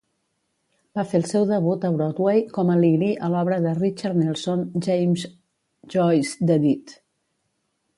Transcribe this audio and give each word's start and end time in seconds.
Va 0.99 1.03
fer 1.11 1.19
el 1.19 1.27
seu 1.31 1.45
debut 1.51 1.85
a 1.89 1.91
Broadway 1.99 2.41
com 2.57 2.73
a 2.73 2.79
Lily 2.85 3.11
a 3.27 3.31
l'obra 3.35 3.61
de 3.69 3.77
Richard 3.83 4.21
Nelson 4.25 4.67
"James 4.89 5.31
Joyce's 5.97 6.39
The 6.53 6.63
Dead". 6.69 7.01